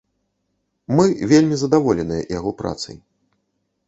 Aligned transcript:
Мы 0.99 1.05
вельмі 1.31 1.55
задаволеныя 1.63 2.23
яго 2.37 2.51
працай. 2.63 2.97